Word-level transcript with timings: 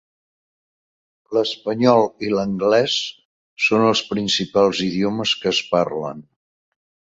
L'espanyol 1.37 2.01
i 2.29 2.31
l'anglès 2.37 2.97
són 3.67 3.87
els 3.91 4.03
principals 4.15 4.83
idiomes 4.89 5.37
que 5.45 5.53
es 5.55 5.63
parlen. 5.77 6.27